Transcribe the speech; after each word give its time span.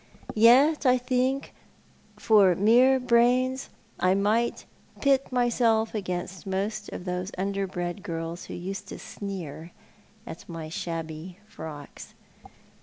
Yet 0.33 0.83
I 0.83 0.97
think 0.97 1.53
for 2.17 2.55
mere 2.55 2.99
brains 2.99 3.69
I 3.99 4.15
might 4.15 4.65
pit 4.99 5.31
myself 5.31 5.93
against 5.93 6.47
most 6.47 6.89
of 6.89 7.05
those 7.05 7.29
underbred 7.37 8.01
girls 8.01 8.45
who 8.45 8.55
used 8.55 8.87
to 8.87 8.97
sneer 8.97 9.73
at 10.25 10.49
my 10.49 10.69
shabby 10.69 11.37
frocks. 11.45 12.15